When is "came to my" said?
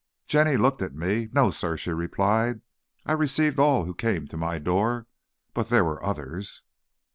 3.93-4.57